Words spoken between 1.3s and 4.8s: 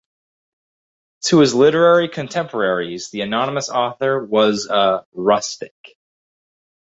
his literary contemporaries, the anonymous author was